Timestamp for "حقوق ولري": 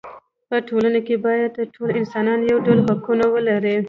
2.87-3.75